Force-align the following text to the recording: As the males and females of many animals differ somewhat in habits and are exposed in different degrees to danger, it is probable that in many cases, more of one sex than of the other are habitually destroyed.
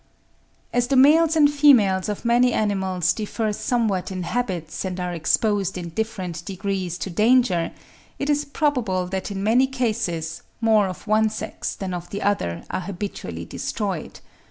As 0.73 0.87
the 0.87 0.95
males 0.95 1.35
and 1.35 1.47
females 1.47 2.09
of 2.09 2.25
many 2.25 2.53
animals 2.53 3.13
differ 3.13 3.53
somewhat 3.53 4.11
in 4.11 4.23
habits 4.23 4.83
and 4.83 4.99
are 4.99 5.13
exposed 5.13 5.77
in 5.77 5.89
different 5.89 6.43
degrees 6.43 6.97
to 6.97 7.11
danger, 7.11 7.71
it 8.17 8.27
is 8.27 8.43
probable 8.43 9.05
that 9.05 9.29
in 9.29 9.43
many 9.43 9.67
cases, 9.67 10.41
more 10.59 10.87
of 10.87 11.05
one 11.05 11.29
sex 11.29 11.75
than 11.75 11.93
of 11.93 12.09
the 12.09 12.23
other 12.23 12.63
are 12.71 12.79
habitually 12.81 13.45
destroyed. 13.45 14.21